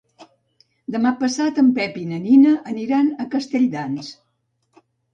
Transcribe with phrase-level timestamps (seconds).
[0.95, 4.15] Demà passat en Pep i na Nina aniran a Castelldans.